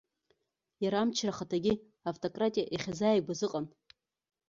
Иара 0.83 0.97
амчра 0.99 1.31
ахаҭагьы 1.33 1.73
автократиа 2.09 2.65
иахьазааигәаз 2.73 3.41
ыҟан. 3.47 3.65